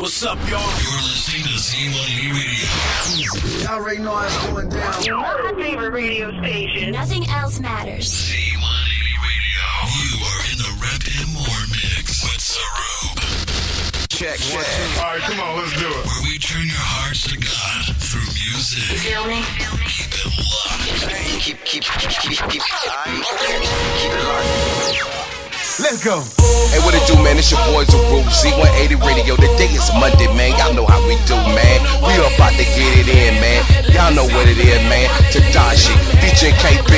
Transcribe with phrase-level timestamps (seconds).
[0.00, 0.64] What's up, y'all?
[0.80, 3.60] You're listening to Z180 Radio.
[3.60, 5.20] Y'all already know how it's going down.
[5.20, 6.92] My favorite radio station.
[6.92, 8.08] Nothing else matters.
[8.08, 9.60] Z180 Radio.
[10.00, 14.08] You are in the Rep and More mix with Sarub.
[14.08, 15.04] Check, check.
[15.04, 16.06] All right, come on, let's do it.
[16.06, 19.04] Where we turn your hearts to God through music.
[19.04, 19.44] Feel me?
[19.84, 20.80] Keep it locked.
[21.44, 23.20] Keep, keep, keep, keep, keep, aight.
[24.00, 25.09] keep it locked.
[25.80, 26.20] Let's go.
[26.76, 27.40] Hey, what it do, man?
[27.40, 29.32] It's your boys, Aru, Z180 Radio.
[29.32, 30.52] Today is Monday, man.
[30.60, 31.80] Y'all know how we do, man.
[32.04, 33.64] We about to get it in, man.
[33.88, 35.08] Y'all know what it is, man.
[35.32, 36.92] Tedashii, featuring KB.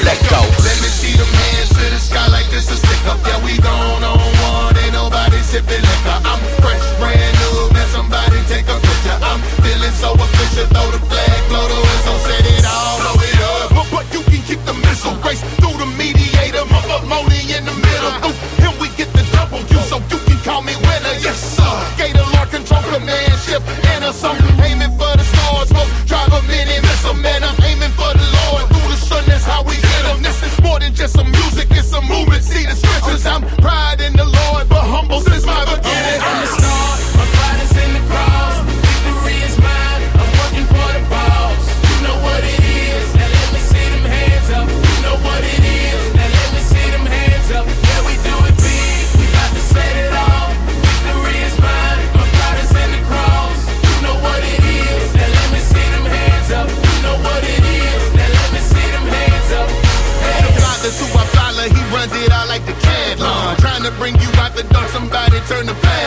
[0.00, 0.40] Let go.
[0.64, 3.20] Let me see them hands to the sky like this a stick up.
[3.28, 4.72] Yeah, we gone on one.
[4.80, 6.18] Ain't nobody sipping liquor.
[6.24, 7.68] I'm fresh, brand new.
[7.76, 9.18] Man, somebody take a picture.
[9.20, 10.64] I'm feeling so official.
[10.72, 13.76] Throw the flag, blow the whistle, set it all, blow it up.
[13.76, 15.20] But, but you can keep the missile.
[15.20, 16.29] Grace through the mediator.
[17.10, 18.14] Mother in the middle.
[18.22, 21.16] Ooh, here we get the double Q, so you can call me winner.
[21.18, 21.74] Yes, sir.
[21.98, 23.62] Gator Lord control command ship.
[23.90, 25.72] And a song aiming for the stars.
[25.74, 27.14] Most drive a mini missile.
[27.14, 28.62] Man, I'm aiming for the Lord.
[28.70, 30.22] Through the sun, that's how we get 'em.
[30.22, 32.44] This is more than just some music, it's a movement.
[32.44, 34.19] See the scriptures, I'm pride in the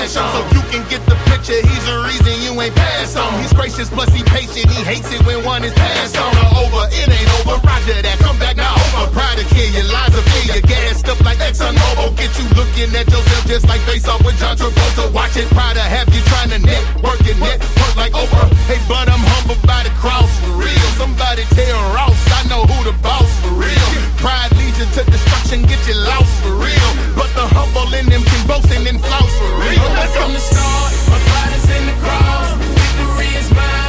[0.08, 0.32] flash on.
[0.34, 3.40] So you can get the picture, he's the reason you ain't passed on.
[3.42, 6.88] He's gracious, plus he patient, he hates it when one is passed on or over.
[6.92, 9.12] It ain't over, roger that, come back now over.
[9.12, 12.16] Pride to kill you, lies of fear, you gassed up like Exxon Mobil.
[12.18, 15.12] Get you looking at yourself just like face off with John Travolta.
[15.14, 18.50] Watch it, pride to have you trying to network and network like Oprah.
[18.66, 20.88] Hey, but I'm humbled by the cross for real.
[20.98, 23.90] Somebody tell Ross, I know who the boss for real.
[24.18, 26.90] Pride leads you to destruction, get you lost for real.
[27.16, 29.84] But the humble in them can boast and then flouse for real.
[29.94, 30.14] Let's.
[30.14, 32.48] From the start, my pride is in the cross.
[32.78, 33.83] Victory is mine.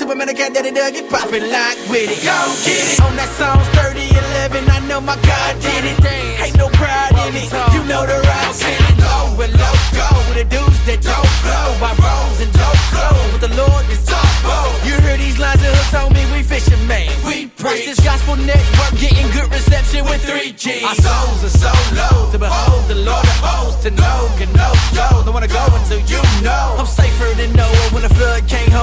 [0.00, 2.24] Might wanna do Superman cat that it get poppin' lock with it.
[2.24, 3.04] Go get it.
[3.04, 4.00] On that song, 30,
[4.48, 6.00] 11, I know my God did it.
[6.40, 7.52] Ain't no pride in it.
[7.76, 8.96] You know the rocks in it.
[8.96, 11.84] Low and low go with the dudes that don't flow.
[11.84, 14.72] I rose and don't flow with the Lord is double.
[14.88, 16.24] You hear these lines of hooks on me?
[16.32, 17.12] We fishing, man.
[17.20, 20.80] We preach this gospel network, getting good reception with 3G.
[20.80, 23.84] Our souls are so low to behold the Lord of hosts.
[23.84, 25.28] To know can no go.
[25.28, 26.80] Don't wanna go until you know.
[26.80, 28.79] I'm safer than Noah when the flood can't hold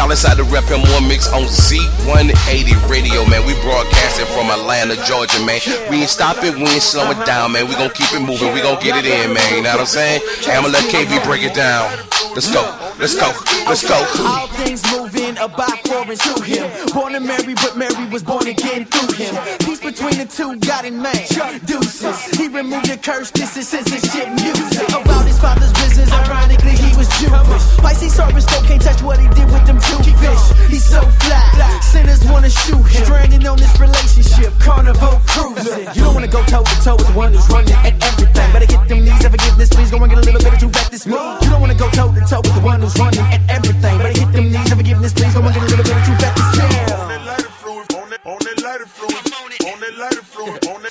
[0.00, 3.44] Y'all inside the Rep and More mix on Z180 Radio, man.
[3.44, 5.60] We broadcasting from Atlanta, Georgia, man.
[5.90, 7.68] We ain't stopping, we ain't slowing down, man.
[7.68, 8.54] We gonna keep it moving.
[8.54, 9.44] We gonna get it in, man.
[9.54, 10.22] You know what I'm saying?
[10.48, 11.92] I'ma let KB break it down.
[12.32, 12.64] Let's go.
[12.98, 13.28] Let's go.
[13.68, 14.00] Let's go.
[14.24, 15.79] All things moving about
[16.16, 16.92] foreign to him.
[16.92, 19.34] Born to Mary, but Mary was born again through him.
[19.60, 21.26] Peace between the two, God and man.
[21.64, 22.38] Deuces.
[22.38, 24.88] He removed the curse, this is censorship music.
[24.90, 27.64] About his father's business, ironically, he was Jewish.
[27.78, 30.44] Pisces serpent still can't touch what he did with them two fish.
[30.68, 33.04] He's so fly, sinners wanna shoot him.
[33.04, 35.86] Stranded on this relationship, carnival cruising.
[35.94, 38.48] You don't wanna go toe to toe with the one who's running at everything.
[38.52, 39.90] Better get them knees and forgiveness, please.
[39.90, 41.20] Go and get a little bit of you back this move.
[41.42, 43.98] You don't wanna go toe to toe with the one who's running at everything.
[43.98, 45.34] Better get them knees and forgiveness, please.
[45.34, 46.50] Go and get a little bit of you back this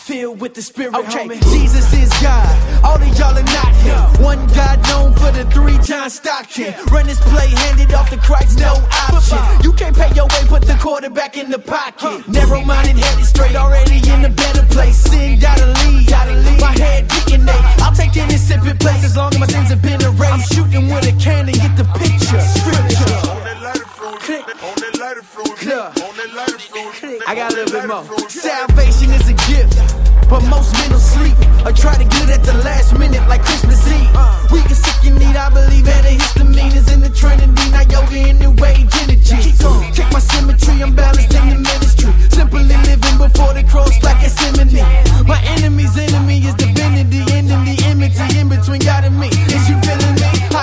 [0.02, 1.28] Filled with the spirit, okay.
[1.54, 2.84] Jesus is God.
[2.84, 4.24] All of y'all are not him.
[4.24, 6.74] One God known for the three John Stockton.
[6.92, 8.74] Run this play handed off to Christ, no
[9.10, 9.38] option.
[9.64, 12.28] You can't pay your way, put the quarterback in the pocket.
[12.28, 14.98] Narrow minded, headed straight, already in a better place.
[14.98, 16.10] Sin, gotta leave.
[16.10, 16.60] Gotta leave.
[16.60, 17.56] My head detonate.
[17.82, 20.34] I'll take any sipping place as long as my sins have been erased.
[20.34, 22.42] I'm shooting with a cannon, get the picture.
[22.42, 23.40] Scripture.
[24.26, 24.79] Click.
[25.40, 25.92] Clear.
[27.28, 28.04] I got a little bit more.
[28.30, 29.80] Salvation is a gift,
[30.30, 33.42] but most men don't sleep or try to get it at the last minute like
[33.44, 34.12] Christmas Eve.
[34.52, 37.72] We can sick in need, I believe antihistamine is in the Trinity.
[37.72, 39.56] Now yoga in new age energy.
[39.96, 42.12] Check my symmetry, I'm balanced in the ministry.
[42.30, 44.84] Simply living before the cross like Gethsemane.
[45.26, 49.28] My enemy's enemy is divinity, ending the enmity in between God and me.
[49.28, 50.19] Is you feeling?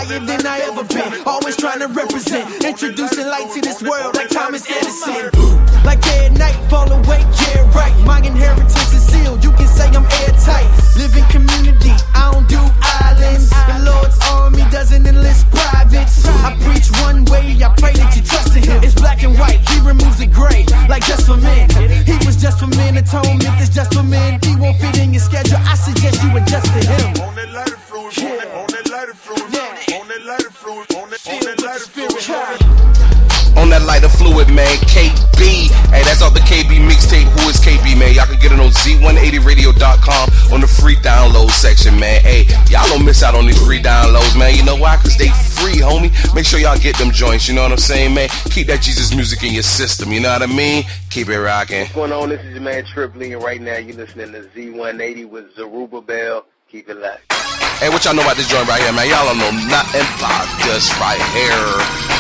[0.07, 1.27] Higher than I ever been.
[1.27, 5.35] Always trying to represent, introducing light to this world like Thomas Edison.
[5.83, 7.93] Like day and night, fall away, yeah, right.
[8.07, 10.71] My inheritance is sealed, you can say I'm airtight.
[10.95, 12.63] Living community, I don't do
[13.03, 13.51] islands.
[13.51, 16.25] The Lord's army doesn't enlist privates.
[16.25, 18.85] I preach one way, I pray that you trust in Him.
[18.85, 21.69] It's black and white, He removes the gray, like just for men.
[22.07, 24.39] He was just for men, atonement is just for men.
[24.47, 27.27] He won't fit in your schedule, I suggest you adjust to Him.
[27.27, 29.76] On that lighter fluid, on that, on that lighter fluid, Yeah.
[29.97, 33.57] On that lighter fluid, on that, on that lighter fluid.
[33.57, 34.77] on that lighter fluid, man.
[34.85, 35.73] KB.
[35.89, 37.25] Hey, that's off the KB mixtape.
[37.41, 38.13] Who is KB, man?
[38.13, 42.21] Y'all can get it on Z180radio.com on the free download section, man.
[42.21, 44.55] Hey, y'all don't miss out on these free downloads, man.
[44.55, 44.99] You know why?
[44.99, 46.13] Because they free, homie.
[46.35, 48.29] Make sure y'all get them joints, you know what I'm saying, man?
[48.53, 50.85] Keep that Jesus music in your system, you know what I mean?
[51.09, 51.89] Keep it rocking.
[51.89, 52.29] What's going on?
[52.29, 56.45] This is your man Trip Lee, and right now you're listening to Z180 with Zerubbabel.
[56.69, 57.36] Keep it locked.
[57.77, 59.05] Hey, what y'all know about this joint right here, man?
[59.05, 61.69] Y'all don't know nothing about this right here.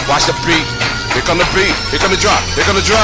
[0.04, 0.68] Watch the beat.
[1.16, 1.72] Here come the beat.
[1.88, 2.44] Here come the drop.
[2.52, 3.00] Here come the drop.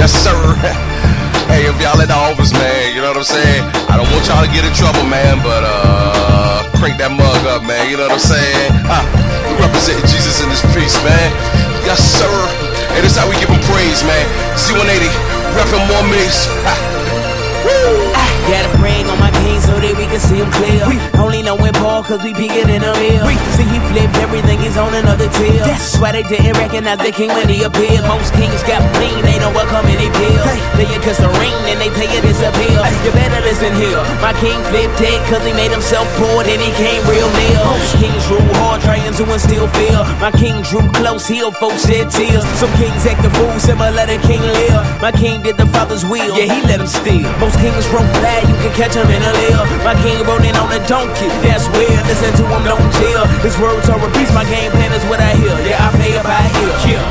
[0.00, 0.32] Yes, sir.
[1.52, 3.68] hey, if y'all in the office, man, you know what I'm saying?
[3.92, 7.60] I don't want y'all to get in trouble, man, but uh, crank that mug up,
[7.68, 7.92] man.
[7.92, 8.72] You know what I'm saying?
[8.88, 9.04] Ah,
[9.44, 11.28] we representing Jesus in this piece, man.
[11.84, 12.32] Yes, sir.
[12.96, 14.24] Hey, this how we give him praise, man.
[14.56, 15.04] Z180,
[15.52, 16.00] repping more.
[16.64, 16.89] Ha.
[18.50, 18.56] Woo!
[18.56, 20.82] Gotta bring on my king so that we can see him clear.
[21.22, 23.30] Only know when Paul cause we peeking in the mirror.
[23.54, 25.62] See, he flipped everything, he's on another tier.
[25.62, 28.02] That's why they didn't recognize the king when he appeared.
[28.10, 30.42] Most kings got clean, they know what come in they pills.
[30.74, 32.74] They you kiss the ring and they tell you disappear.
[33.06, 34.02] You better listen here.
[34.18, 37.58] My king flipped it cause he made himself poor, then he came real near.
[37.62, 37.78] Oh.
[37.78, 40.02] Most kings rule hard, trying to instill fear.
[40.18, 42.42] My king drew close, healed folks shed tears.
[42.58, 44.82] Some kings act the fool, similar to King Lear.
[44.98, 47.30] My king did the father's will, yeah, he let him steal.
[47.38, 48.06] Most kings run
[48.40, 49.60] flat, you can catch him in a lair.
[49.84, 52.00] My king rode in on a donkey, that's weird.
[52.08, 53.24] Listen to him, don't chill.
[53.44, 55.54] His words are a beast, my game plan is what I hear.
[55.64, 56.74] Yeah, I play it by ear.
[56.88, 57.04] Yeah.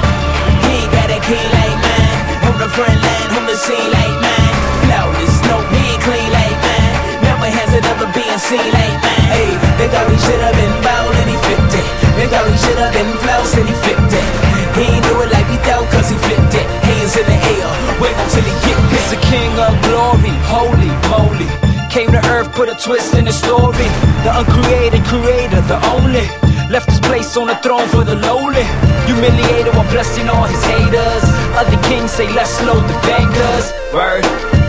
[0.65, 2.17] He ain't got that king like mine.
[2.49, 4.55] On the front line, on the scene like mine.
[4.85, 6.93] Flawless, no, he ain't clean like mine.
[7.21, 9.29] Never has it ever been seen like mine.
[9.29, 11.87] Hey, they thought he should have been bald and he flipped it.
[12.17, 14.27] They thought he should have been flouse and he flipped it.
[14.75, 16.88] He ain't do it like we thought cause he flipped it.
[17.09, 17.69] In the air,
[17.99, 19.01] wait until he get bit.
[19.01, 21.49] He's the king of glory, holy moly.
[21.89, 23.89] Came to earth, put a twist in the story.
[24.21, 26.29] The uncreated creator, the only.
[26.69, 28.61] Left his place on the throne for the lowly.
[29.09, 31.25] Humiliated while blessing all his haters.
[31.57, 33.73] Other kings say, let's load the bangers.
[33.91, 34.23] Word.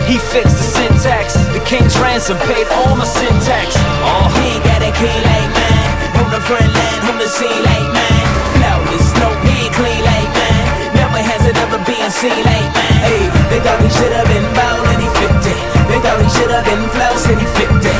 [0.09, 1.37] He fixed the syntax.
[1.53, 3.77] The king's ransom paid all my syntax.
[4.01, 6.25] Oh, He got a key mine.
[6.25, 8.20] On the front line, on the scene like.
[11.61, 13.05] Never been seen like mine.
[13.05, 13.21] Hey,
[13.53, 15.59] they thought he should have been bald and he flipped it.
[15.93, 17.97] They thought he should have been flouse and he flipped it.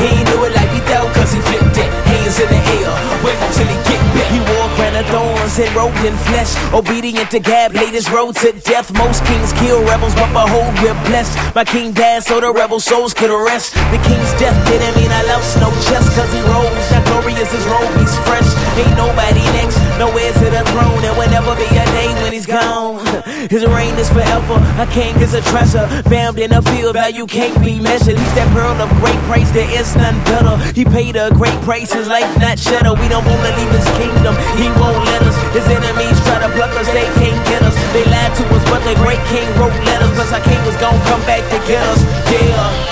[0.00, 1.92] He ain't do it like we thought cause he flipped it.
[2.08, 2.88] Hands in the air,
[3.20, 4.32] wait until he get back.
[4.32, 4.40] He
[4.82, 6.52] crown of thorns and in flesh.
[6.72, 8.92] Obedient to God, laid his road to death.
[8.94, 11.38] Most kings kill rebels, but behold, we're blessed.
[11.54, 13.74] My king died so the rebel souls could rest.
[13.94, 16.90] The king's death didn't mean I lost no chest, cause he rose.
[16.90, 18.48] Now glorious his robe, he's fresh.
[18.78, 21.00] Ain't nobody next, nowhere to the throne.
[21.02, 23.04] There will never be a day when he's gone.
[23.50, 24.58] His reign is forever.
[24.78, 25.86] A king is a treasure.
[26.08, 28.16] Bound in a field, value can't be measured.
[28.16, 30.56] He's that pearl of great price, there is none better.
[30.72, 32.94] He paid a great price, his life not shudder.
[32.94, 35.36] We don't wanna leave his kingdom, he won't let us.
[35.52, 37.74] His enemies try to pluck us, they can't get us.
[37.92, 40.12] They lied to us, but the great king wrote letters.
[40.14, 42.00] Plus our king was gonna come back to get us.
[42.30, 42.91] Yeah.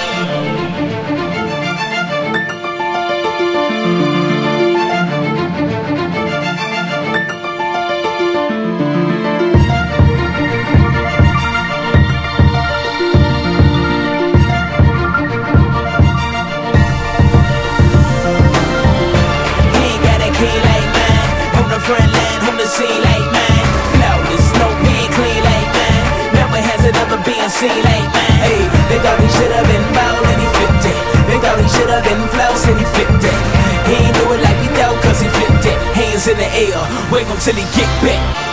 [36.31, 38.50] In the air, wait until he get back.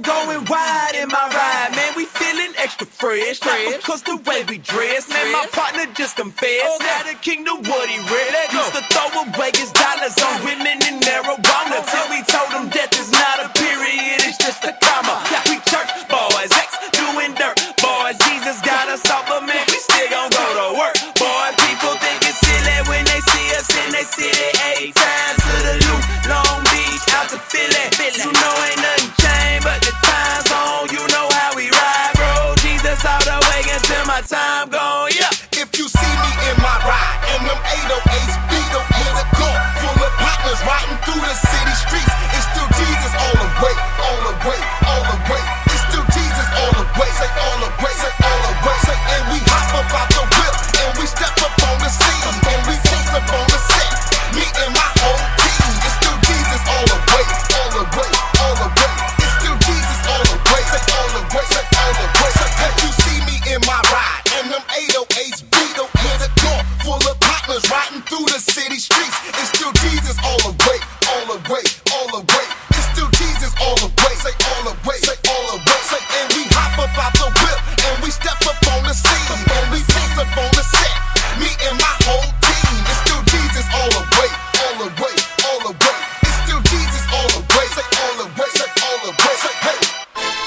[0.00, 1.92] going wide in my ride, man.
[1.96, 3.82] We feeling extra fresh, fresh.
[3.84, 5.32] Cause the way we dress, man.
[5.32, 6.64] My partner just confessed.
[6.64, 8.52] Oh, got a king to what he read.
[8.52, 9.72] Used to throw away his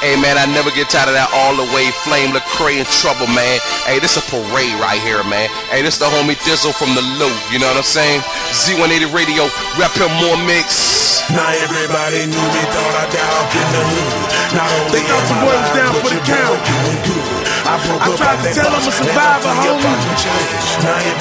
[0.10, 1.94] Hey man, I never get tired of that all the way.
[2.02, 3.62] Flame Lecrae in trouble, man.
[3.86, 5.54] Hey, this a parade right here, man.
[5.70, 7.38] Hey, this the homie Thi'sl from the loop.
[7.54, 8.26] You know what I'm saying?
[8.50, 9.46] Z180 Radio,
[9.78, 11.19] rep more mix.
[11.30, 14.30] Now everybody knew me, thought I died in the hood.
[14.58, 16.58] Not only they thought your boy was down for the count.
[17.70, 19.94] I, I tried to tell them a survivor, homie.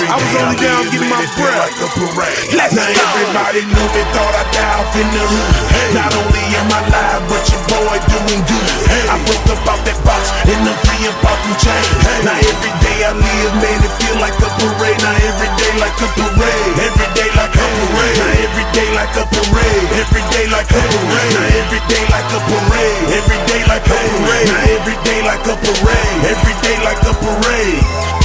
[0.08, 1.60] I was only down getting my breath.
[1.60, 2.56] Like a parade.
[2.56, 3.04] Let's now go.
[3.04, 5.48] everybody knew me, thought I died in the hood.
[5.76, 5.88] Hey.
[5.92, 8.68] Not only am I live, but your boy doing good.
[8.88, 9.12] Hey.
[9.12, 11.88] I broke up out that box in the free and pop and chains.
[12.00, 12.24] Hey.
[12.24, 15.00] Now every day I live, man, it feel like a parade.
[15.04, 16.72] Now every day like a parade.
[16.80, 18.16] Every day like a parade.
[18.24, 21.34] Now every day like a parade every day like a parade.
[21.34, 23.02] Now every day like a parade.
[23.18, 24.48] Every day like a parade.
[24.48, 26.18] Now every day like a parade.
[26.22, 28.17] Every day like a parade.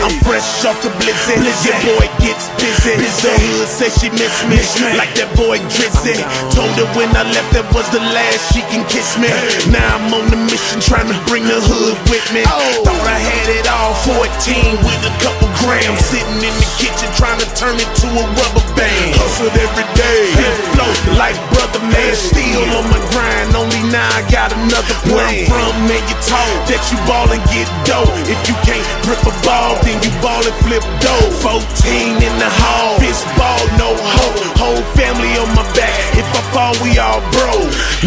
[0.00, 1.40] I'm fresh off the blizzard.
[1.40, 2.96] Your boy gets busy.
[2.96, 4.56] The hood says she miss me,
[4.96, 6.16] like that boy Drizzy.
[6.56, 9.28] Told her when I left that was the last she can kiss me.
[9.68, 12.44] Now I'm on the mission trying to bring the hood with me.
[12.48, 12.84] Oh.
[12.84, 16.00] Thought I had it all, 14 with a couple grams.
[16.08, 19.16] Sitting in the kitchen trying to turn it to a rubber band.
[19.20, 20.32] Hustled every day,
[20.72, 22.16] float like brother man.
[22.16, 25.12] Still on my grind, only now I got another plan.
[25.12, 28.08] Where I'm from, man, you told that you ball and get dough.
[28.26, 31.30] If you can't grip a ball then you ball and flip dough.
[31.42, 32.98] 14 in the hall.
[32.98, 34.34] Fist ball, no hoe.
[34.60, 35.92] Whole family on my back.
[36.16, 37.52] If I fall, we all bro.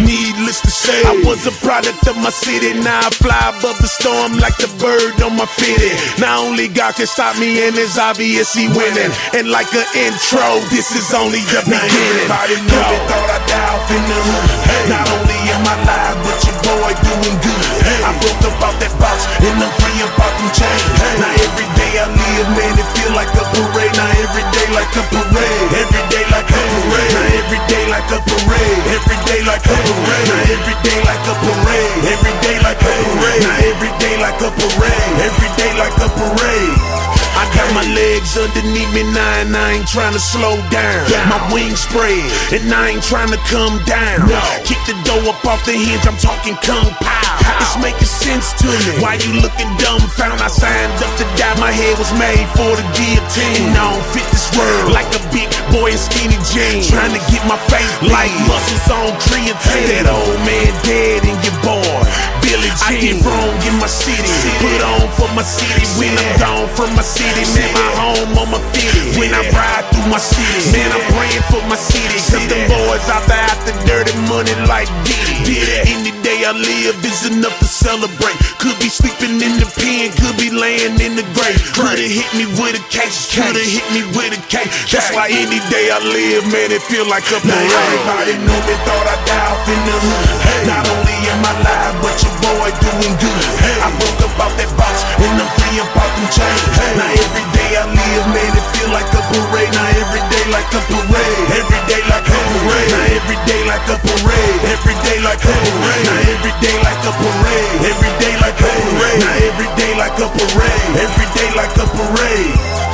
[0.00, 2.74] Needless to say, I was a product of my city.
[2.80, 5.94] Now I fly above the storm like the bird on my fitted.
[6.20, 9.12] Not only God can stop me, and it's obvious he winning.
[9.34, 12.28] And like an intro, this is only the beginning.
[12.28, 14.48] Everybody knew they thought I died off in the hood.
[14.90, 17.64] Not only am I live, but your boy doing good.
[18.04, 20.84] I broke up out that box and I'm free about them chains.
[21.20, 23.94] Now every day I live, man, it feel like a parade.
[23.96, 25.68] Now every day like a parade.
[25.76, 27.12] Every day like a parade.
[27.12, 28.80] Now every day like a parade.
[28.96, 30.28] Every day like a parade.
[30.28, 31.92] Now every day like a parade.
[32.08, 33.42] Every day like a parade.
[33.44, 35.12] Now every day like a parade.
[35.20, 37.13] Every day like a parade.
[37.54, 41.06] Got my legs underneath me now and I ain't trying to slow down.
[41.30, 44.26] My wings spread and I ain't trying to come down.
[44.66, 47.22] Kick the door up off the hinge, I'm talking kung pao.
[47.62, 48.98] It's making sense to me.
[48.98, 50.42] Why you looking dumbfound?
[50.42, 51.54] I signed up to die.
[51.62, 53.70] My head was made for the guillotine.
[53.78, 56.90] I don't fit this world like a big boy in skinny jeans.
[56.90, 59.86] Trying to get my face like muscles on creatine.
[59.94, 62.02] That old man dead and get born.
[62.44, 62.84] Billie Jean.
[62.84, 64.28] I get wrong in my city.
[64.60, 67.42] Put on for my city when I'm gone from my city.
[67.56, 69.16] Man, my home on my fitty.
[69.18, 72.20] When I ride through my city, man, I'm praying for my city.
[72.28, 75.56] Cause them boys out there after dirty money like Diddy.
[75.88, 78.36] Any day I live is enough to celebrate.
[78.60, 81.56] Could be sleeping in the pen, could be laying in the grave.
[81.72, 84.68] Could've hit me with a case, could've hit me with a case.
[84.92, 87.72] That's why any day I live, man, it feel like a Now parade.
[87.72, 90.28] everybody knew me, thought I died off in the hood.
[90.68, 93.44] Not only am I live, but your boy doing good.
[93.82, 96.62] I broke up out that box and I'm free about them chains.
[96.98, 99.72] Now every day I live, man, it feel like a parade.
[99.74, 101.46] Now every day like a parade.
[101.54, 102.90] Every day like a parade.
[102.90, 104.60] Now every day like a parade.
[104.72, 106.06] Every day like a parade.
[106.06, 107.78] Now every day like a parade.
[107.84, 109.20] Every day like a parade.
[109.22, 110.90] Now every day like a parade.
[110.98, 112.84] Every day like a parade.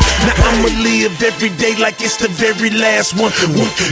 [0.60, 3.32] I'ma live every day like it's the very last one.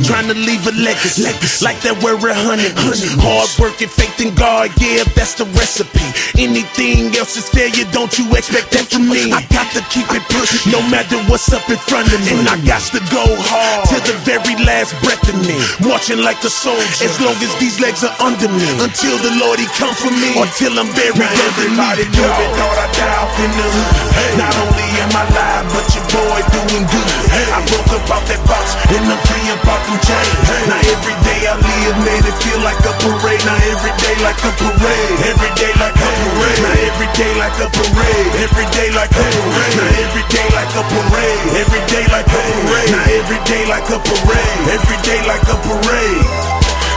[0.04, 1.24] Trying to leave a legacy,
[1.64, 2.76] like that we're a hundred.
[3.24, 6.04] Hard work and faith in God, yeah, that's the recipe.
[6.36, 9.32] Anything else is failure, don't you expect that from me.
[9.32, 12.36] I got to keep it pushing, no matter what's up in front of me.
[12.36, 15.56] And I got to go hard till the very last breath of me.
[15.80, 18.68] Marching like a soldier, as long as these legs are under me.
[18.84, 22.12] Until the Lord he come for me, or till I'm buried Everybody underneath.
[22.12, 24.36] knew me, thought I died off in the hood.
[24.36, 27.12] Not only am I live, but your boy doing good.
[27.54, 30.34] I broke up out that box and I'm free about them chains.
[30.66, 33.42] Now every day I live, man, it feel like a parade.
[33.46, 35.18] Now every day like a parade.
[35.28, 36.60] Every day like a parade.
[36.64, 38.30] Now every day like a parade.
[38.42, 39.74] Every day like a parade.
[39.78, 41.42] Now every day like a parade.
[41.62, 42.90] Every day like a parade.
[42.90, 44.58] Now every day like a parade.
[44.66, 46.26] Every day like a parade.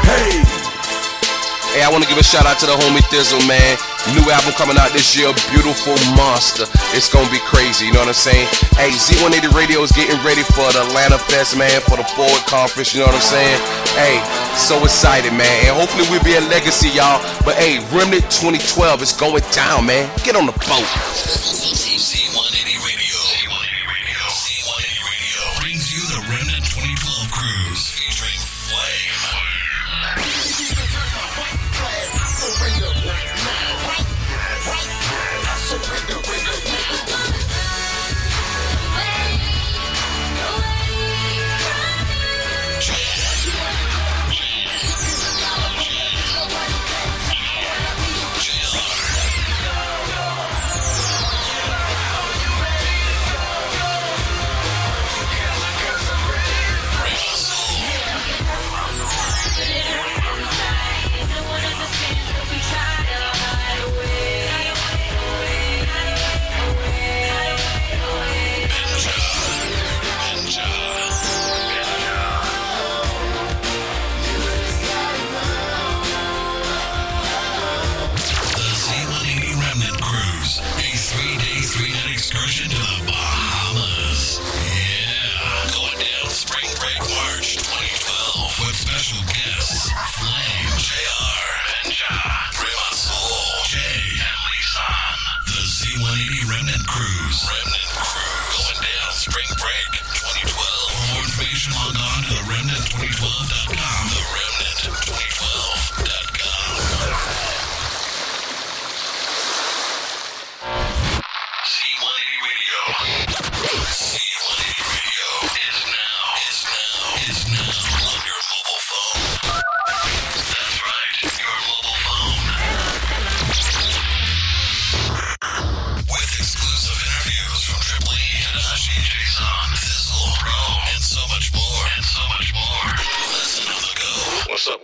[0.10, 0.61] Hey.
[1.72, 3.80] Hey, I want to give a shout out to the homie Thi'sl, man.
[4.12, 6.68] New album coming out this year, Beautiful Monster.
[6.92, 8.44] It's gonna be crazy, you know what I'm saying?
[8.76, 12.92] Hey, Z180 Radio is getting ready for the Atlanta Fest, man, for the Forward Conference,
[12.92, 13.56] you know what I'm saying?
[13.96, 14.20] Hey,
[14.60, 15.72] so excited, man.
[15.72, 17.24] And hopefully we'll be a legacy, y'all.
[17.48, 20.12] But hey, Remnant 2012 is going down, man.
[20.28, 20.84] Get on the boat.
[20.84, 23.16] Z180 Radio.
[24.28, 28.41] Z180 Radio brings you the Remnant 2012 cruise featuring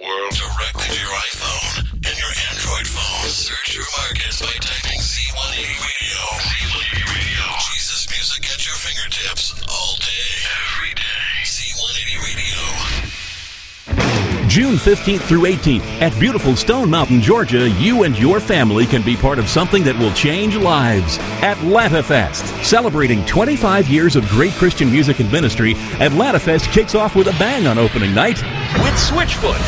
[0.07, 0.31] world?
[0.31, 3.27] Directly to your iPhone and your Android phone.
[3.27, 6.19] Search your markets by typing Z180 Radio.
[6.47, 7.43] Z180 Radio.
[7.67, 11.43] Jesus music at your fingertips all day, every day.
[11.43, 12.61] Z180 Radio.
[14.47, 19.15] June 15th through 18th at beautiful Stone Mountain, Georgia, you and your family can be
[19.15, 21.19] part of something that will change lives.
[21.43, 22.45] Atlanta Fest.
[22.65, 27.37] Celebrating 25 years of great Christian music and ministry, Atlanta Fest kicks off with a
[27.37, 28.41] bang on opening night
[28.83, 29.61] with Switchfoot.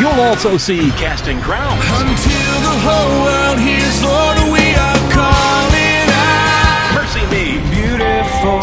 [0.00, 1.82] You'll also see Casting Crowns.
[1.82, 6.94] Until the whole world hears, Lord, we are calling out.
[6.94, 7.58] Mercy Me.
[7.74, 8.62] Beautiful.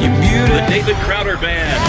[0.00, 0.56] You're beautiful.
[0.56, 1.80] The David Crowder Band.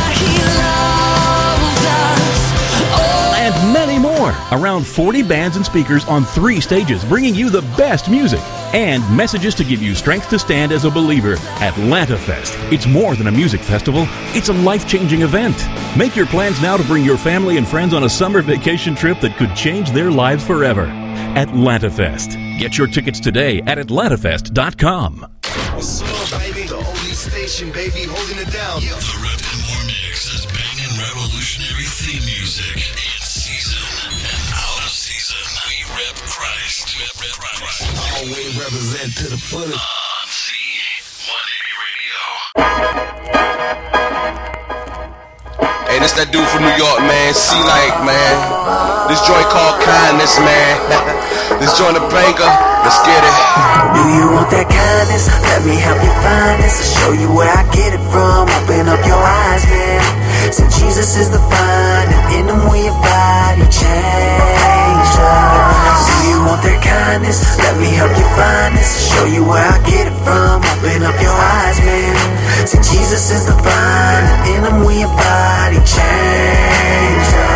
[2.94, 3.36] Oh.
[3.38, 4.36] And many more.
[4.52, 8.40] Around 40 bands and speakers on three stages, bringing you the best music
[8.74, 11.36] and messages to give you strength to stand as a believer.
[11.60, 12.54] Atlanta Fest.
[12.72, 15.58] It's more than a music festival, it's a life changing event.
[15.98, 19.20] Make your plans now to bring your family and friends on a summer vacation trip
[19.22, 20.86] that could change their lives forever.
[21.36, 22.32] Atlanta Fest.
[22.60, 25.26] Get your tickets today at atlantafest.com.
[25.74, 26.02] What's
[26.34, 26.68] up, baby?
[26.68, 28.82] The only station, baby, holding it down.
[28.82, 33.11] The Rep and More Mix is banging revolutionary theme music
[36.02, 36.98] rep Christ.
[36.98, 37.86] Rep, rep Christ.
[38.18, 39.78] Always represent to the fullest.
[39.78, 42.18] On Z180 Radio.
[45.86, 47.34] Hey, this that dude from New York, man.
[47.34, 48.36] See like, man.
[49.10, 50.82] This joint called kindness, man.
[51.62, 52.71] this joint a banger.
[52.82, 53.36] Let's get it.
[53.94, 55.30] Do you want that kindness?
[55.30, 56.76] Let me help you find this.
[56.82, 58.50] I'll show you where I get it from.
[58.50, 60.02] Open up your eyes, man.
[60.52, 63.62] See, Jesus is the vine, and in him we abide.
[63.62, 66.02] He changed us.
[66.10, 67.40] Do you want that kindness?
[67.62, 68.90] Let me help you find this.
[68.90, 70.66] I'll show you where I get it from.
[70.66, 72.18] Open up your eyes, man.
[72.66, 75.78] See, Jesus is the vine, and in him we abide.
[75.78, 77.51] He changed us.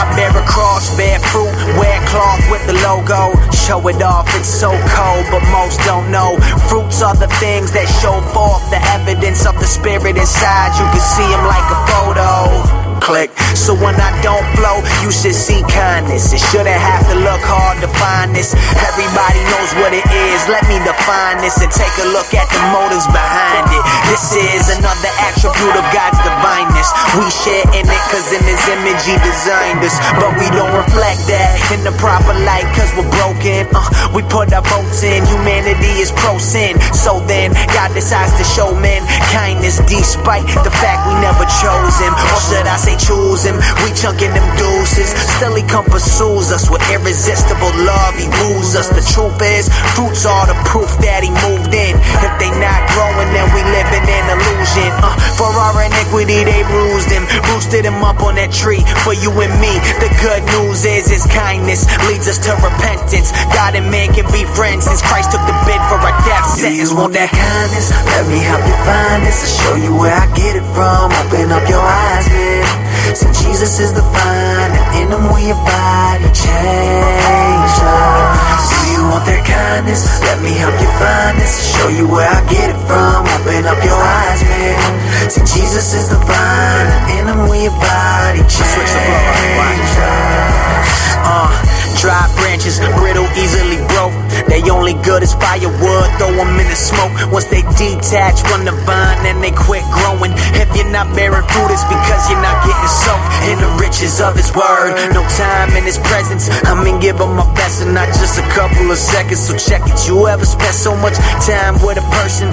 [0.00, 3.36] I bear a cross, bear fruit, wear cloth with the logo.
[3.52, 6.40] Show it off, it's so cold, but most don't know.
[6.72, 10.72] Fruits are the things that show forth the evidence of the spirit inside.
[10.80, 12.79] You can see them like a photo.
[13.00, 13.32] Click.
[13.56, 16.32] So when I don't flow, you should see kindness.
[16.32, 18.52] It shouldn't have to look hard to find this.
[18.76, 20.38] Everybody knows what it is.
[20.46, 23.82] Let me define this and take a look at the motives behind it.
[24.12, 26.88] This is another attribute of God's divineness.
[27.18, 29.96] We share in it cause in his image he designed us.
[30.20, 33.66] But we don't reflect that in the proper light cause we're broken.
[33.74, 33.82] Uh,
[34.14, 35.24] we put our votes in.
[35.26, 36.78] Humanity is pro sin.
[36.94, 39.02] So then God decides to show men
[39.34, 42.14] kindness despite the fact we never chose him.
[42.14, 43.58] Or should I say choose him?
[43.84, 45.10] We chunking them deuces.
[45.36, 48.14] Still he come pursues us with irresistible love.
[48.16, 48.88] He moves us.
[48.90, 51.94] The truth is, fruits are the proof that he moved in.
[52.22, 54.90] If they not growing, then we living in illusion.
[55.02, 57.24] Uh, for our iniquity, they bruised him.
[57.70, 59.70] Boosted him up on that tree for you and me.
[60.02, 63.30] The good news is his kindness leads us to repentance.
[63.54, 66.90] God and man can be friends since Christ took the bid for our death sentence.
[66.90, 67.94] you want that kindness?
[67.94, 69.38] Let me help you find this.
[69.38, 71.14] I'll show you where I get it from.
[71.14, 72.89] Open up your eyes, man.
[73.14, 76.22] See, Jesus is the vine, and in him we abide.
[76.22, 78.64] He changed us.
[78.70, 80.22] Do you want that kindness?
[80.22, 81.74] Let me help you find this.
[81.74, 83.26] Show you where I get it from.
[83.26, 85.30] Open up your eyes, man.
[85.30, 88.38] See, Jesus is the vine, and in him we abide.
[88.38, 90.90] He changed us.
[91.26, 91.50] Uh,
[91.98, 94.14] dry branches, brittle, easily broke.
[94.50, 97.14] They only good as firewood, throw them in the smoke.
[97.30, 100.34] Once they detach from the vine, then they quit growing.
[100.58, 104.34] If you're not bearing fruit, it's because you're not getting soaked in the riches of
[104.34, 104.98] His word.
[105.14, 106.50] No time in His presence.
[106.66, 109.38] I mean, give Him my best and not just a couple of seconds.
[109.38, 109.94] So check it.
[110.10, 111.14] You ever spent so much
[111.46, 112.50] time with a person?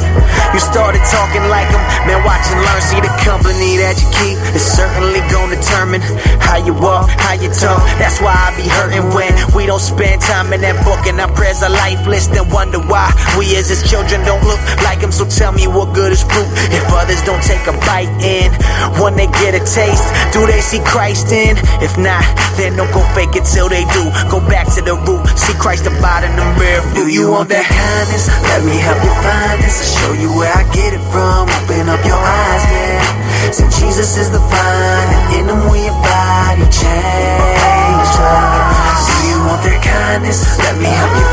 [0.54, 1.82] You started talking like them.
[2.06, 2.82] Man, watch and learn.
[2.86, 6.06] See the company that you keep is certainly gonna determine
[6.46, 7.82] how you walk, how you talk.
[7.98, 11.34] That's why I be hurting when we don't spend time in that book and our
[11.34, 13.08] prayers are light faithless, then wonder why
[13.40, 15.12] we as his children don't look like him.
[15.12, 18.52] So tell me what good is fruit if others don't take a bite in?
[19.00, 20.04] When they get a taste,
[20.36, 21.56] do they see Christ in?
[21.80, 22.24] If not,
[22.60, 24.04] then don't go fake it till they do.
[24.28, 26.84] Go back to the root, see Christ abide in the mirror.
[26.92, 28.28] Do you want that kindness?
[28.52, 29.80] Let me help you find this.
[29.80, 31.48] I'll show you where I get it from.
[31.48, 33.28] Open up your eyes, man.
[33.56, 36.60] See, Jesus is the vine, and in him we abide.
[36.60, 38.16] He changed.
[38.18, 40.60] Do you want that kindness?
[40.60, 41.27] Let me help you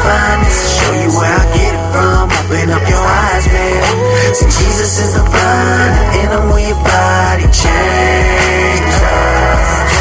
[4.42, 7.38] Jesus is the and we abide.
[7.38, 9.94] He changed us.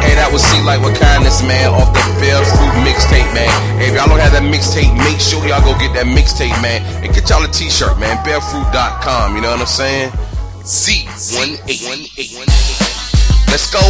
[0.00, 3.52] Hey, that was See Like with Kindness, man, off the Bear Fruit mixtape, man.
[3.76, 6.80] Hey, if y'all don't have that mixtape, make sure y'all go get that mixtape, man.
[7.04, 8.16] And get y'all a t-shirt, man.
[8.24, 10.08] Bearfruit.com, you know what I'm saying?
[10.64, 12.48] C18.
[13.52, 13.84] Let's go.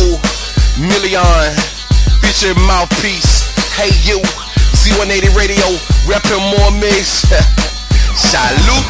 [0.82, 1.22] Million.
[2.18, 3.46] Feature mouthpiece.
[3.78, 4.18] Hey, you.
[4.74, 5.78] Z180 Radio.
[6.10, 7.22] Reppin' more mix.
[8.16, 8.86] Salute.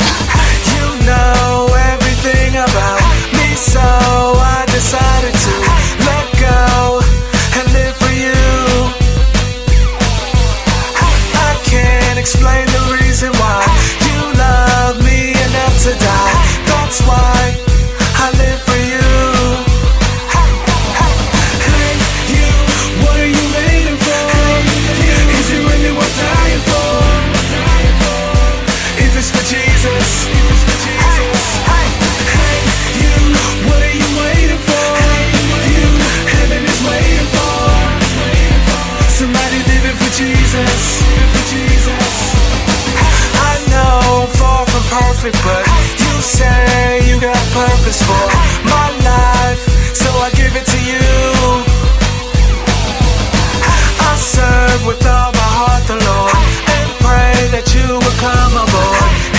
[0.77, 3.01] You know everything about
[3.33, 5.55] me, so I decided to
[6.05, 7.01] let go
[7.57, 8.37] and live for you.
[11.41, 13.65] I can't explain the reason why
[14.05, 16.35] you love me enough to die.
[16.69, 17.57] That's why
[45.25, 45.67] perfect, but
[46.01, 48.27] you say you got purpose for
[48.69, 49.61] my life,
[49.95, 51.65] so I give it to you.
[54.01, 56.35] I serve with all my heart the Lord
[56.77, 59.34] and pray that you will come aboard.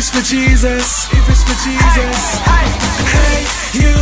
[0.00, 2.40] It's for Jesus, if it's for Jesus.
[3.12, 3.44] Hey,
[3.84, 3.92] you,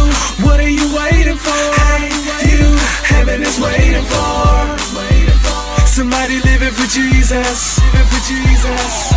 [0.47, 1.59] what are you waiting for?
[1.91, 2.07] Hey,
[2.55, 2.71] you,
[3.03, 4.79] heaven is waiting for.
[5.89, 9.11] Somebody living for Jesus, living for Jesus.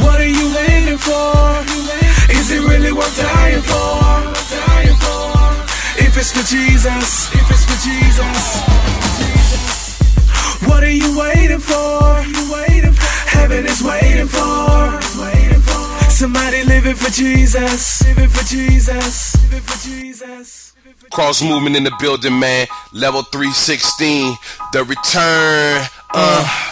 [0.00, 1.36] What are you waiting for?
[2.32, 4.32] Is it really worth dying for?
[6.00, 8.46] If it's for Jesus, if it's for Jesus.
[10.66, 12.08] What are you waiting for?
[13.38, 14.58] Heaven is waiting for.
[16.18, 20.74] Somebody living for Jesus, living for Jesus, living for Jesus.
[21.12, 22.66] Cross movement in the building, man.
[22.92, 24.34] Level 316.
[24.72, 25.86] The return.
[26.12, 26.67] Uh.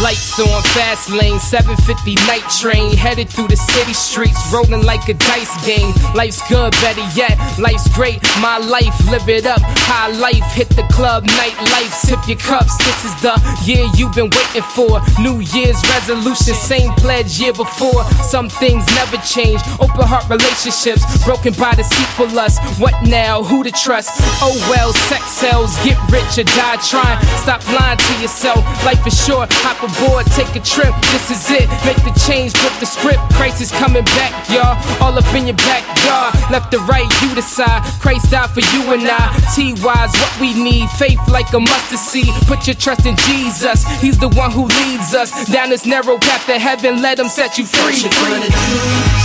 [0.00, 5.14] Lights on fast lane, 750 night train, headed through the city streets, rolling like a
[5.14, 5.92] dice game.
[6.14, 8.22] Life's good, better yet, life's great.
[8.40, 9.60] My life, live it up.
[9.84, 12.76] High life, hit the club, night life, sip your cups.
[12.78, 15.00] This is the year you've been waiting for.
[15.20, 18.04] New Year's resolution, same pledge year before.
[18.24, 19.60] Some things never change.
[19.76, 22.64] Open heart relationships, broken by deceitful lust.
[22.80, 23.42] What now?
[23.42, 24.08] Who to trust?
[24.40, 27.20] Oh well, sex sells, get rich or die trying.
[27.44, 28.64] Stop lying to yourself.
[28.84, 31.66] Life is short, Hop aboard, take a trip, this is it.
[31.82, 33.18] Make the change, flip the script.
[33.34, 34.78] Christ is coming back, y'all.
[35.02, 36.38] All up in your backyard.
[36.54, 37.82] Left to right, you decide.
[37.98, 39.34] Christ died for you and I.
[39.58, 40.86] T wise, what we need.
[41.02, 42.30] Faith like a mustard seed.
[42.46, 43.82] Put your trust in Jesus.
[43.98, 47.02] He's the one who leads us down this narrow path to heaven.
[47.02, 47.90] Let him set you free.
[47.90, 48.78] What you gonna do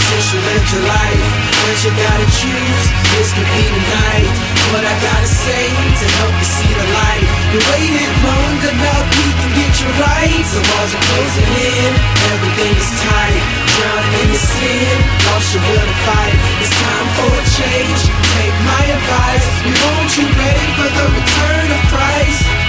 [0.09, 1.25] since you lived your life?
[1.69, 2.83] What you gotta choose?
[3.13, 4.29] This could be the night.
[4.73, 7.29] What I gotta say to help you see the light.
[7.53, 10.45] You waited long enough, we can get you right.
[10.53, 11.91] The walls are closing in,
[12.33, 13.41] everything is tight.
[13.77, 16.37] Drowning in your sin, lost your will to fight.
[16.61, 18.01] It's time for a change.
[18.37, 19.47] Take my advice.
[19.65, 22.60] We want you ready for the return of Christ.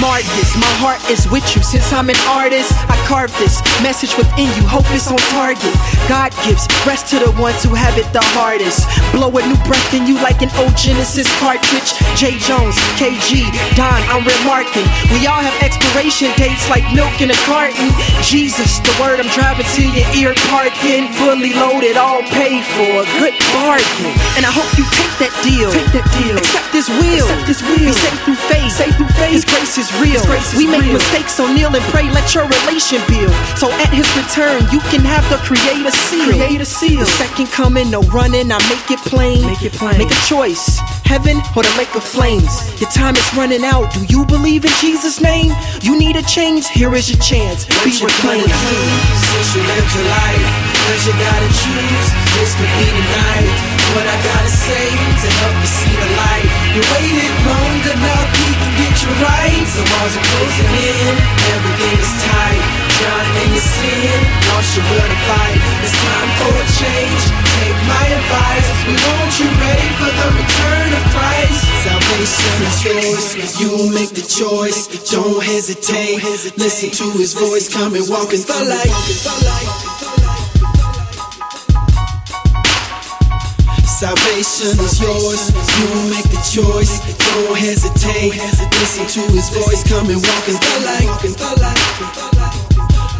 [0.00, 2.72] Marcus, my heart is with you since I'm an artist.
[2.88, 5.74] I carve this message within you, hope it's on target.
[6.08, 8.86] God gives rest to the ones who have it the hardest.
[9.12, 11.92] Blow a new breath in you like an old Genesis cartridge.
[12.16, 12.38] J.
[12.40, 14.86] Jones, KG, Don, I'm remarking.
[15.12, 17.90] We all have expiration dates like milk in a carton.
[18.22, 21.10] Jesus, the word I'm driving to your ear, parking.
[21.20, 23.04] Fully loaded, all paid for.
[23.18, 24.12] Good bargain.
[24.38, 25.70] And I hope you take that deal.
[25.70, 26.38] Take that deal.
[26.38, 27.26] Accept this will.
[27.26, 27.90] Accept this will.
[27.90, 28.72] Be saved through faith.
[28.72, 29.32] Saved through faith.
[29.32, 30.22] His grace is real.
[30.54, 33.34] we make mistakes, so kneel and pray, let your relation build.
[33.58, 36.30] So at his return, you can have the creator seal.
[36.30, 37.00] Creator seal.
[37.00, 39.42] The second coming, no running, I make it plain.
[39.46, 39.98] Make it plain.
[39.98, 40.78] Make a choice.
[41.02, 42.52] Heaven or the lake of flames.
[42.80, 43.92] Your time is running out.
[43.92, 45.50] Do you believe in Jesus' name?
[45.82, 46.68] You need a change.
[46.68, 47.66] Here is your chance.
[47.66, 48.54] Be What you reclaimed.
[48.54, 50.46] since you lived your life?
[50.86, 53.50] Cause you gotta choose, this could be the night.
[53.94, 56.48] What I gotta say to help you see the light.
[56.74, 58.50] You waited long enough, we
[59.02, 59.66] can get you right.
[59.72, 61.14] The walls are closing in,
[61.54, 62.62] everything is tight.
[62.98, 64.18] Drowning in your sin,
[64.52, 65.60] lost your will to fight.
[65.82, 67.22] It's time for a change,
[67.58, 68.68] take my advice.
[68.86, 71.62] We want you ready for the return of Christ.
[71.82, 74.86] Salvation is yours, you make the choice.
[75.10, 76.22] Don't hesitate,
[76.56, 80.01] listen to his voice, come and walk in the light.
[84.02, 85.54] Salvation is yours.
[85.78, 86.98] You make the choice.
[87.18, 88.34] Don't hesitate.
[88.80, 89.84] Listen to his voice.
[89.88, 91.06] Come and walk in the light.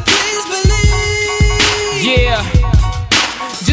[0.08, 2.18] Please believe.
[2.18, 2.61] Yeah.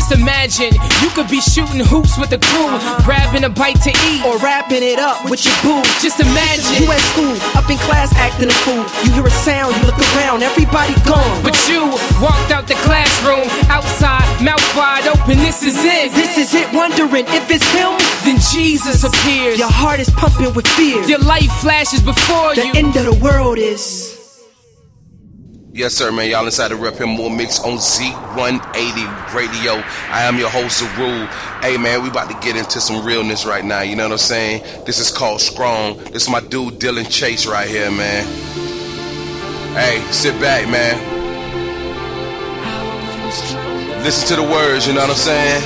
[0.09, 0.73] Just imagine
[1.05, 2.73] you could be shooting hoops with the crew,
[3.05, 5.85] grabbing a bite to eat, or wrapping it up with your boo.
[6.01, 8.81] Just imagine You at school, up in class acting a fool.
[9.05, 11.43] You hear a sound, you look around, everybody gone.
[11.43, 15.37] But you walked out the classroom, outside, mouth wide open.
[15.37, 16.11] This is it.
[16.13, 17.93] This is it, wondering if it's him.
[18.25, 19.59] Then Jesus appears.
[19.59, 21.03] Your heart is pumping with fear.
[21.03, 22.73] Your life flashes before the you.
[22.73, 24.18] The end of the world is.
[25.79, 26.29] Yes, sir, man.
[26.29, 29.81] Y'all inside the Rep Him More Mix on Z180 Radio.
[30.11, 31.25] I am your host, Rule.
[31.61, 33.79] Hey, man, we about to get into some realness right now.
[33.79, 34.61] You know what I'm saying?
[34.85, 35.99] This is called Strong.
[36.11, 38.25] This is my dude, Dylan Chase, right here, man.
[39.73, 40.97] Hey, sit back, man.
[44.03, 45.63] Listen to the words, you know what I'm saying?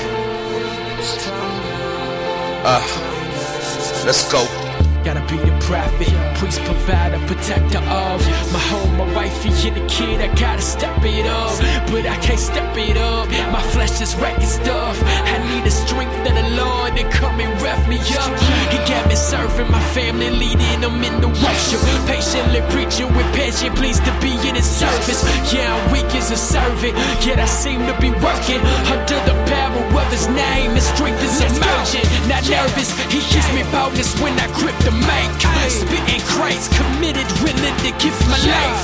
[2.63, 4.62] Uh, let's go.
[5.04, 6.08] Gotta be the prophet,
[6.39, 10.22] priest, provider, protector of my home, my wifey, and the kid.
[10.22, 11.52] I gotta step it up,
[11.92, 13.28] but I can't step it up.
[13.52, 14.98] My flesh is wrecking stuff.
[15.04, 18.32] I need the strength of the Lord to come and rev me up.
[18.72, 21.82] He got me serving my family, leading them in the worship.
[22.08, 25.20] Patiently preaching with passion, pleased to be in His service.
[25.52, 26.96] Yeah, I'm weak as a servant,
[27.28, 30.72] yet I seem to be working under the power of His name.
[30.80, 32.96] His strength is emerging, not nervous.
[33.12, 35.30] He gives me boldness when I grip the mic.
[35.64, 38.82] Spitting Christ, committed, willing to give my life.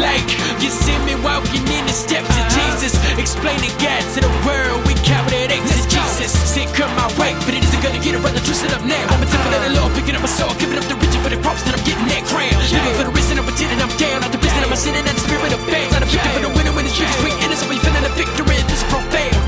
[0.00, 0.24] Like
[0.64, 2.56] you see me walking in the steps of uh-huh.
[2.56, 4.80] Jesus, explaining God to the world.
[4.88, 6.32] We count to Jesus.
[6.32, 9.04] Sin come my way, but it isn't gonna get around the twist it up now.
[9.12, 11.28] I'm a temple of the Lord, picking up my soul, giving up the riches for
[11.28, 12.56] the props that I'm getting that crown.
[12.72, 14.24] Living for the reason I'm pretending I'm down.
[14.24, 15.92] Not the business I'm sinning, not the spirit of faith.
[15.92, 18.12] Not a victim for the winner when it's streets quick, and it's always feeling a
[18.16, 18.56] victory.
[18.64, 19.41] This is profound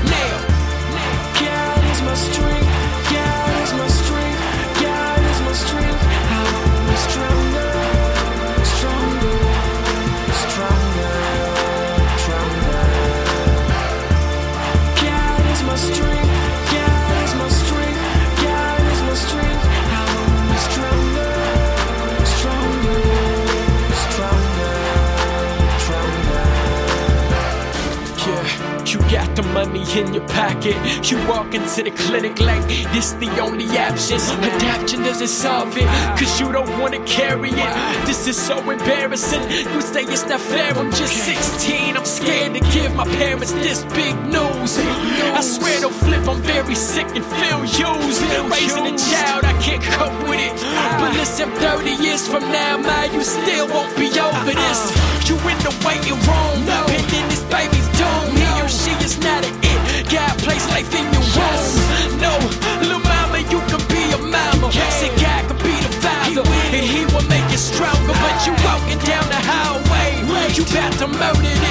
[29.35, 30.75] the money in your pocket.
[31.09, 34.19] You walk into the clinic like this the only option.
[34.43, 38.05] Adaption doesn't solve it, cause you don't wanna carry it.
[38.05, 39.43] This is so embarrassing.
[39.73, 41.97] You say it's not fair, I'm just 16.
[41.97, 44.77] I'm scared to give my parents this big news.
[44.79, 48.21] I swear don't flip, I'm very sick and feel used.
[48.51, 50.53] Raising a child, I can't cope with it.
[50.63, 50.97] Ah.
[50.99, 54.63] But listen, 30 years from now, my you still won't be over uh-uh.
[54.63, 54.79] this.
[55.27, 56.57] You in the waiting room,
[56.87, 57.74] pending this baby's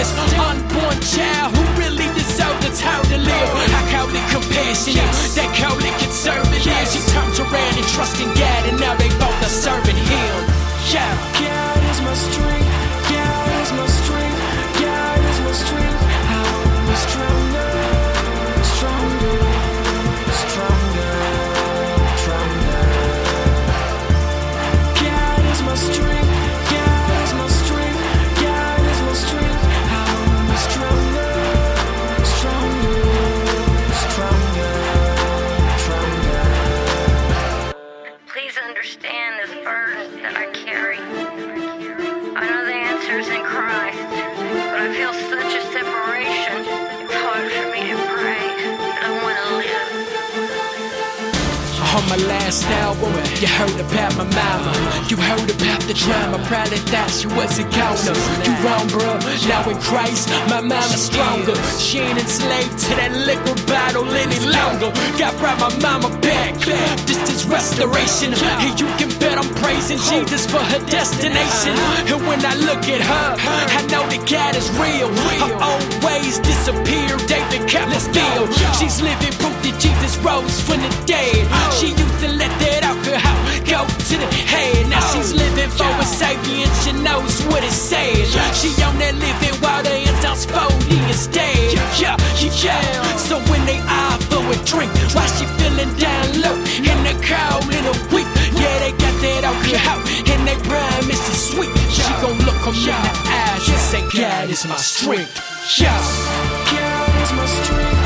[0.04, 3.48] this unborn child who really deserves the time to live.
[3.72, 6.88] I call it compassionate, they call it conservative.
[6.92, 10.34] She turns around and trust in God, and now they both are serving Him.
[10.92, 12.53] Yeah, God is my strength.
[52.54, 54.72] Last album, you heard about my mama.
[55.08, 56.38] You heard about the drama.
[56.46, 58.14] Probably thought she was a goner.
[58.44, 59.18] You wrong, bro.
[59.48, 61.56] Now in Christ, my mama's stronger.
[61.78, 64.92] She ain't enslaved to that liquor bottle any longer.
[65.18, 66.54] God brought my mama back.
[67.06, 68.34] This is restoration.
[68.34, 71.74] And you can bet I'm praising Jesus for her destination.
[72.06, 75.10] And when I look at her, I know that God is real.
[75.42, 77.18] Her old ways disappear.
[77.26, 78.52] David Copperfield.
[78.78, 81.42] She's living proof that Jesus rose from the dead.
[84.14, 84.88] To the head.
[84.88, 88.30] Now she's living for a savior and she knows what it says.
[88.60, 91.74] She on that living while water and sounds sporty instead.
[91.98, 92.16] Yeah,
[92.62, 93.16] yeah.
[93.16, 97.84] So when they offer a drink, why she feeling down low in the cold in
[97.90, 98.28] a week?
[98.54, 100.00] Yeah, they got that alcohol
[100.30, 101.72] and they promise it's sweet.
[101.90, 105.34] She gon' look 'em in the eyes and say, God is my strength.
[105.78, 105.98] Yeah.
[106.70, 108.03] God is my strength.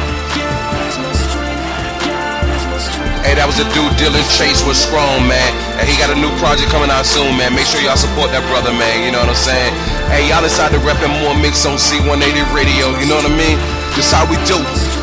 [3.29, 5.53] Hey, that was the dude Dylan Chase with Strong, man.
[5.77, 7.53] And he got a new project coming out soon, man.
[7.53, 9.05] Make sure y'all support that brother, man.
[9.05, 9.77] You know what I'm saying?
[10.09, 12.25] Hey, y'all decided to reppin' more mix on Z180
[12.57, 12.97] Radio.
[12.97, 13.61] You know what I mean?
[13.93, 14.57] Just how we do.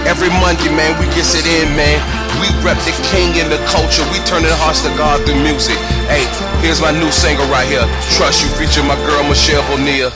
[0.10, 2.02] Every Monday, man, we gets it in, man.
[2.42, 4.02] We rep the king and the culture.
[4.10, 5.78] We turn the hearts to God through music.
[6.10, 6.26] Hey,
[6.66, 7.86] here's my new single right here.
[8.18, 10.10] Trust You, featuring my girl Michelle Bonilla.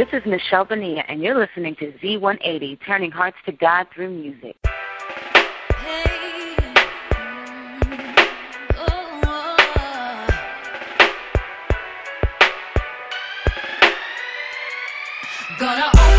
[0.00, 4.56] This is Michelle Bonilla, and you're listening to Z180, turning hearts to God through music.
[15.58, 16.17] Gonna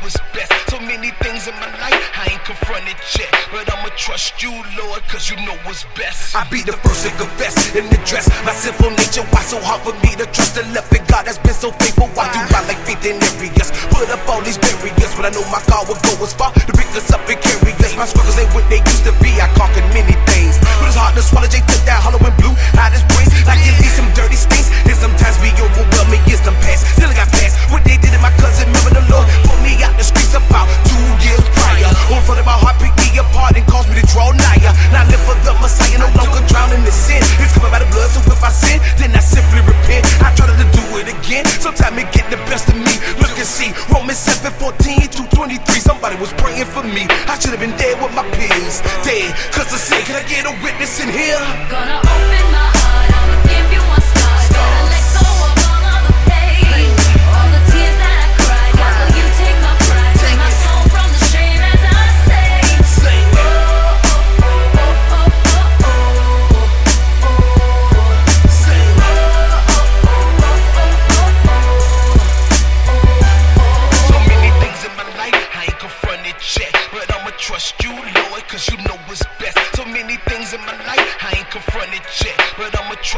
[0.00, 0.52] what's best.
[0.70, 3.28] So many things in my life I ain't confronted yet.
[3.52, 6.34] But I'ma trust you, Lord, cause you know what's best.
[6.34, 9.26] I be the first to confess and address my sinful nature.
[9.34, 12.08] Why so hard for me to trust the love in God that's been so faithful?
[12.16, 13.68] Why do I like faith in areas?
[13.92, 16.72] Put up all these barriers, but I know my God will go as far to
[16.72, 17.92] pick us up and carry us.
[17.96, 19.36] My struggles ain't what they used to be.
[19.42, 21.50] I conquered many things, but it's hard to swallow.
[21.52, 24.72] Jay took that hollow and blue out his brains like it leaves some dirty stains.
[24.88, 26.88] And sometimes we overwhelm me, it's them past.
[26.96, 28.68] Still I got past what they did to my cousin.
[28.72, 31.90] Remember the Lord put me out the streets about two years prior.
[32.12, 34.72] Of my heart, picked me apart and caused me to draw nigher.
[34.92, 37.20] Now I live for the Messiah, no longer drown in sin.
[37.40, 40.06] It's coming by the blood, so if I sin, then I simply repent.
[40.22, 41.44] I try to do it again.
[41.60, 42.94] Sometimes it get the best of me.
[43.20, 45.60] Look and see, Romans 7 14 to 23.
[45.80, 47.08] Somebody was praying for me.
[47.28, 48.80] I should have been dead with my peers.
[49.02, 50.00] Dead, cause of sin.
[50.04, 51.42] Can I get a witness in here?
[51.68, 52.71] Gonna open my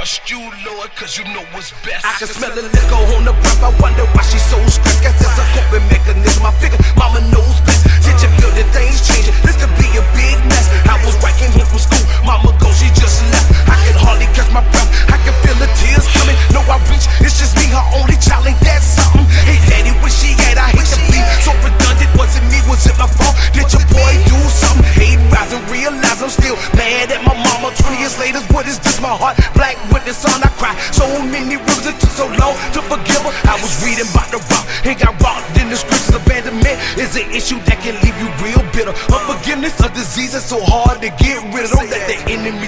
[0.05, 0.39] trust you,
[0.69, 2.05] Lord, cause you know what's best.
[2.05, 3.65] I can smell the liquor on the breath.
[3.65, 5.01] I wonder why she's so stressed.
[5.01, 6.45] Guess it's a coping mechanism.
[6.45, 7.89] I figure mama knows best.
[8.05, 9.33] Did you feel the things changing.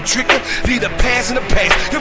[0.06, 0.38] trigger.
[0.66, 1.92] Leave the past in the past.
[1.92, 2.00] Your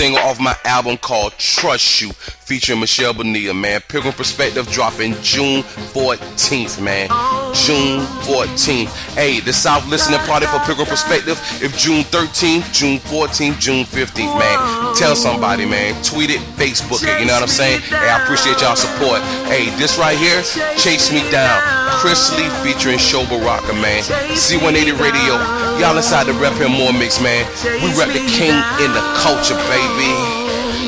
[0.00, 3.82] single off my album called Trust You, featuring Michelle Bonilla, man.
[3.86, 7.08] Pilgrim Perspective dropping June 14th, man.
[7.52, 8.88] June 14th.
[9.12, 11.38] Hey, the South listening party for Pilgrim Perspective.
[11.60, 14.94] If June 13th, June 14th, June 15th, man.
[14.96, 16.02] Tell somebody, man.
[16.02, 17.20] Tweet it, Facebook it.
[17.20, 17.82] You know what I'm saying?
[17.82, 19.20] Hey, I appreciate y'all support.
[19.52, 20.40] Hey, this right here,
[20.78, 21.79] Chase Me Down.
[22.00, 24.02] Chris Lee featuring Sho Baraka, man.
[24.32, 25.36] Z180 Radio,
[25.78, 27.44] y'all inside the Rep and More Mix, man.
[27.62, 30.08] We rep the king in the culture, baby.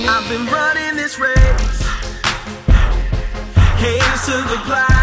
[0.08, 1.82] I've been running this race.
[3.76, 5.01] Haters to the block.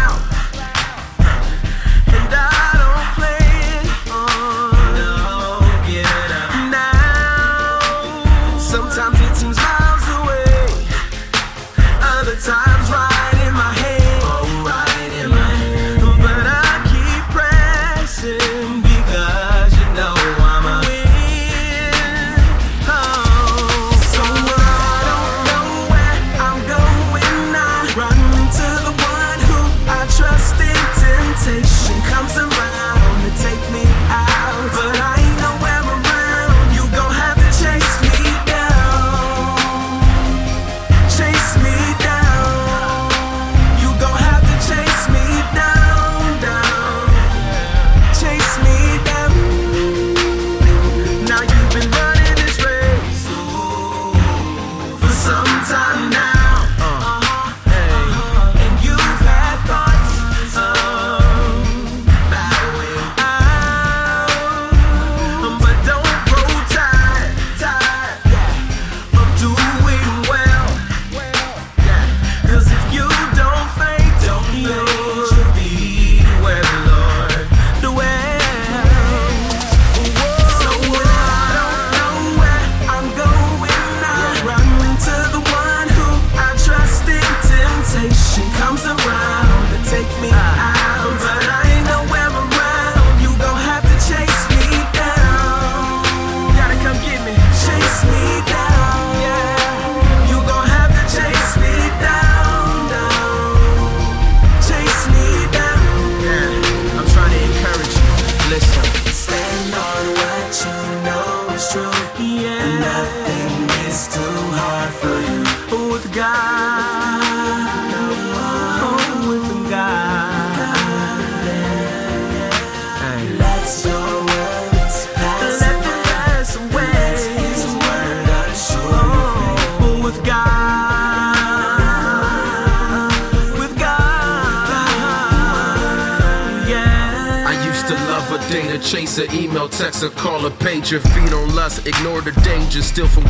[142.90, 143.29] still from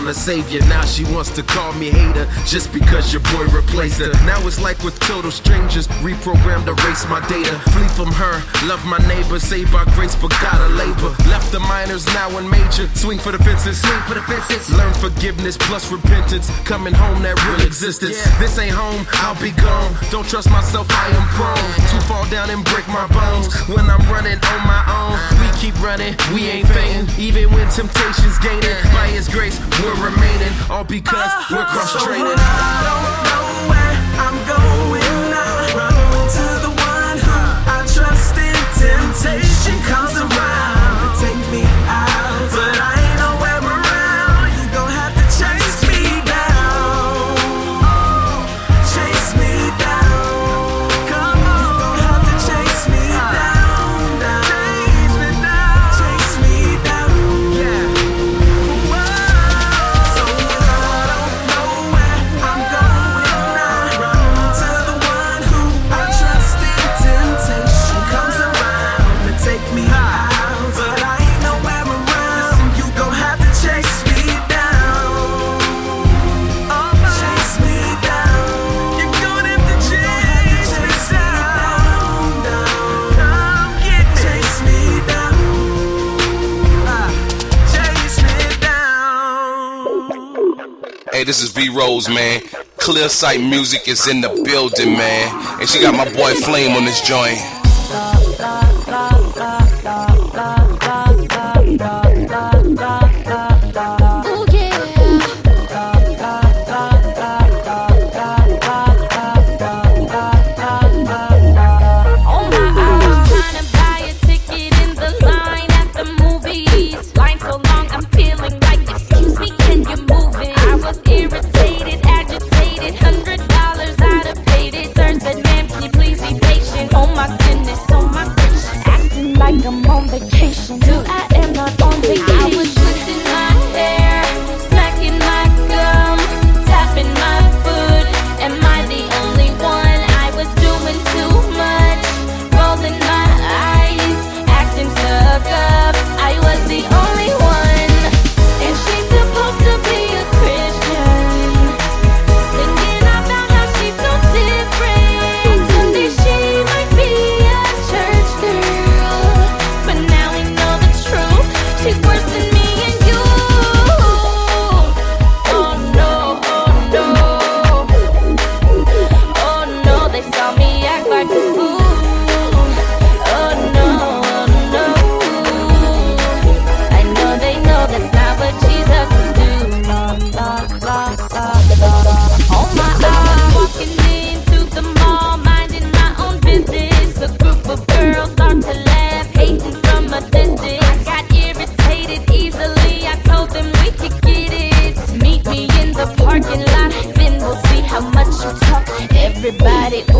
[0.00, 0.60] I'm the savior.
[0.60, 4.08] Now she wants to call me hater just because your boy replaced her.
[4.24, 7.52] Now it's like with total strangers, reprogrammed to erase my data.
[7.76, 11.12] Flee from her, love my neighbor, save our grace, but gotta labor.
[11.28, 12.88] Left the minors, now in major.
[12.96, 14.72] Swing for the fences, swing for the fences.
[14.72, 16.48] Learn forgiveness plus repentance.
[16.64, 18.16] Coming home, that real existence.
[18.16, 18.40] Yeah.
[18.40, 19.92] This ain't home, I'll be gone.
[20.08, 23.52] Don't trust myself, I am prone to fall down and break my bones.
[23.68, 27.04] When I'm running on my own, we keep running, we ain't fainting.
[27.20, 31.56] Even when temptation's gaining, by His grace, we we're remaining, all because uh-huh.
[31.56, 32.06] we're cross uh-huh.
[32.06, 32.26] training.
[32.26, 35.74] So I don't know where I'm going now.
[35.74, 35.94] run
[36.30, 40.59] to the one who I trust in temptation comes around.
[91.30, 92.42] This is V Rose, man.
[92.76, 95.60] Clear Sight Music is in the building, man.
[95.60, 97.59] And she got my boy Flame on this joint.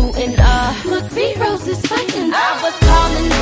[0.09, 0.69] and ah.
[0.85, 0.89] Uh.
[0.89, 2.31] McPhee Rose is fighting.
[2.33, 3.40] I was calling.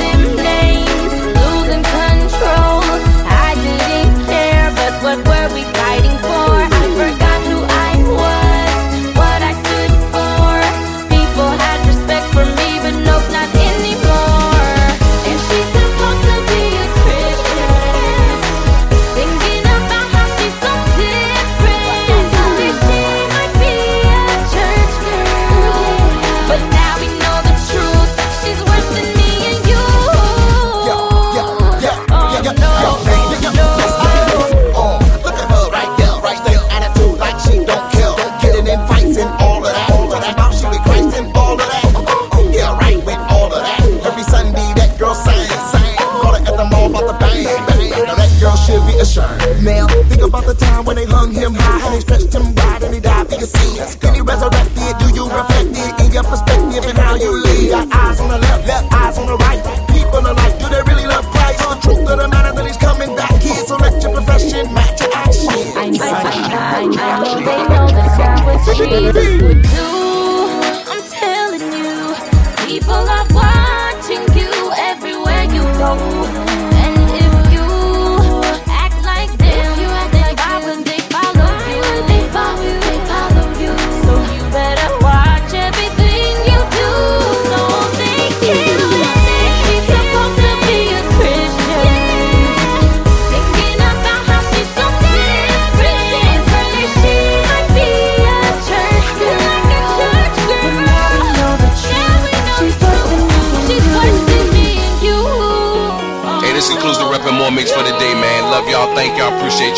[51.19, 53.95] hung him high and he stretched him wide and he died for your sins.
[53.95, 54.93] Can he resurrected.
[55.01, 57.71] Do you reflect it in your perspective and how you live?
[57.71, 59.38] Got eyes on the left, left eyes on the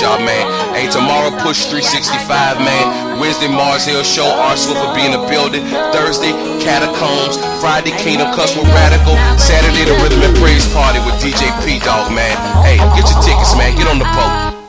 [0.01, 0.43] y'all, man.
[0.73, 3.19] Hey, tomorrow Push 365, man.
[3.19, 5.63] Wednesday Mars Hill Show, R Swift will be in the building.
[5.93, 7.37] Thursday Catacombs.
[7.61, 9.13] Friday Kingdom Cuss with Radical.
[9.37, 12.33] Saturday the Rhythm and Praise Party with DJ P Dog, man.
[12.65, 13.77] Hey, get your tickets, man.
[13.77, 14.60] Get on the boat.